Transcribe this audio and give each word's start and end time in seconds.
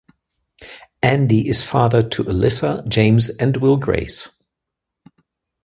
Andy 1.03 1.47
is 1.47 1.63
father 1.63 2.01
to 2.01 2.23
Alissa, 2.23 2.87
James 2.89 3.29
and 3.29 3.55
Will 3.57 3.77
Grace. 3.77 4.29